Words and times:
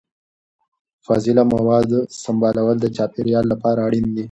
د 0.95 1.01
فاضله 1.05 1.43
موادو 1.53 1.99
سمبالول 2.23 2.77
د 2.81 2.85
چاپیریال 2.97 3.45
لپاره 3.53 3.79
اړین 3.87 4.05
دي. 4.15 4.19